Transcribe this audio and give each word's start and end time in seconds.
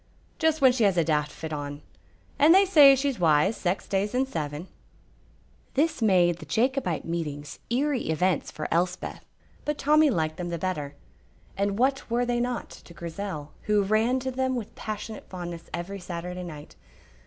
"Just 0.39 0.61
when 0.61 0.71
she 0.71 0.83
has 0.85 0.97
a 0.97 1.03
daft 1.03 1.31
fit 1.31 1.53
on, 1.53 1.83
and 2.39 2.55
they 2.55 2.65
say 2.65 2.95
she's 2.95 3.19
wise 3.19 3.55
sax 3.55 3.87
days 3.87 4.15
in 4.15 4.25
seven." 4.25 4.67
This 5.75 6.01
made 6.01 6.37
the 6.39 6.45
Jacobite 6.47 7.05
meetings 7.05 7.59
eerie 7.69 8.09
events 8.09 8.49
for 8.49 8.67
Elspeth, 8.73 9.23
but 9.63 9.77
Tommy 9.77 10.09
liked 10.09 10.37
them 10.37 10.49
the 10.49 10.57
better; 10.57 10.95
and 11.55 11.77
what 11.77 12.09
were 12.09 12.25
they 12.25 12.39
not 12.39 12.71
to 12.71 12.95
Grizel, 12.95 13.51
who 13.65 13.83
ran 13.83 14.19
to 14.21 14.31
them 14.31 14.55
with 14.55 14.73
passionate 14.73 15.29
fondness 15.29 15.69
every 15.71 15.99
Saturday 15.99 16.41
night? 16.43 16.75